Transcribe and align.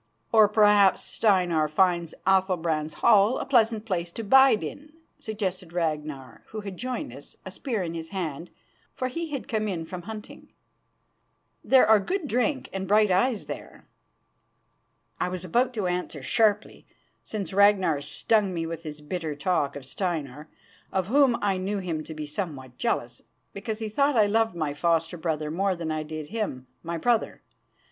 "Or 0.31 0.47
perhaps 0.49 1.03
Steinar 1.03 1.67
finds 1.67 2.15
Athalbrand's 2.25 2.95
hall 3.05 3.37
a 3.37 3.45
pleasant 3.45 3.85
place 3.85 4.11
to 4.13 4.23
bide 4.23 4.63
in," 4.63 4.93
suggested 5.19 5.73
Ragnar, 5.73 6.41
who 6.47 6.61
had 6.61 6.75
joined 6.75 7.13
us, 7.13 7.37
a 7.45 7.51
spear 7.51 7.83
in 7.83 7.93
his 7.93 8.09
hand, 8.09 8.49
for 8.95 9.09
he 9.09 9.29
had 9.29 9.47
come 9.47 9.67
in 9.67 9.85
from 9.85 10.01
hunting. 10.01 10.47
"There 11.63 11.85
are 11.85 11.99
good 11.99 12.27
drink 12.27 12.67
and 12.73 12.87
bright 12.87 13.11
eyes 13.11 13.45
there." 13.45 13.85
I 15.19 15.29
was 15.29 15.45
about 15.45 15.71
to 15.75 15.85
answer 15.85 16.23
sharply, 16.23 16.87
since 17.23 17.53
Ragnar 17.53 18.01
stung 18.01 18.55
me 18.55 18.65
with 18.65 18.81
his 18.81 19.01
bitter 19.01 19.35
talk 19.35 19.75
of 19.75 19.85
Steinar, 19.85 20.47
of 20.91 21.09
whom 21.09 21.37
I 21.43 21.57
knew 21.57 21.77
him 21.77 22.03
to 22.05 22.15
be 22.15 22.25
somewhat 22.25 22.79
jealous, 22.79 23.21
because 23.53 23.77
he 23.77 23.87
thought 23.87 24.17
I 24.17 24.25
loved 24.25 24.55
my 24.55 24.73
foster 24.73 25.15
brother 25.15 25.51
more 25.51 25.75
than 25.75 25.91
I 25.91 26.01
did 26.01 26.29
him, 26.29 26.65
my 26.81 26.97
brother. 26.97 27.43